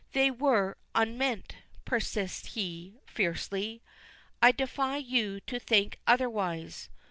"They 0.13 0.31
were 0.31 0.77
unmeant!" 0.95 1.57
persists 1.85 2.55
he, 2.55 2.95
fiercely. 3.05 3.83
"I 4.41 4.51
defy 4.51 4.97
you 4.97 5.41
to 5.41 5.59
think 5.59 5.99
otherwise. 6.07 6.89